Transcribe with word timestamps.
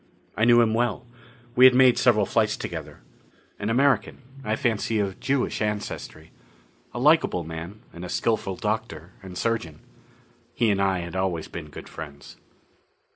I 0.35 0.45
knew 0.45 0.61
him 0.61 0.73
well: 0.73 1.05
we 1.55 1.65
had 1.65 1.75
made 1.75 1.99
several 1.99 2.25
flights 2.25 2.57
together. 2.57 3.01
An 3.59 3.69
American 3.69 4.23
I 4.43 4.55
fancy 4.55 4.97
of 4.97 5.19
Jewish 5.19 5.61
ancestry. 5.61 6.31
A 6.91 6.97
likable 6.97 7.43
man, 7.43 7.81
and 7.93 8.03
a 8.03 8.09
skillful 8.09 8.55
doctor 8.55 9.11
and 9.21 9.37
surgeon. 9.37 9.79
He 10.55 10.71
and 10.71 10.81
I 10.81 11.01
had 11.01 11.15
always 11.15 11.47
been 11.47 11.69
good 11.69 11.87
friends. 11.87 12.37